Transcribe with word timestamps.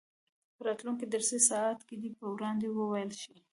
په 0.55 0.61
راتلونکي 0.67 1.05
درسي 1.13 1.39
ساعت 1.49 1.79
کې 1.87 1.95
دې 2.01 2.09
په 2.19 2.25
وړاندې 2.33 2.67
وویل 2.69 3.11
شي. 3.21 3.35